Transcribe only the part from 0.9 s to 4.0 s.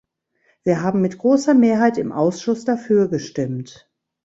mit großer Mehrheit im Ausschuss dafür gestimmt.